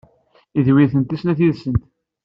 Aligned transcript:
Yedwi-tent 0.55 1.15
i 1.15 1.17
snat 1.21 1.39
yid-sent. 1.43 1.83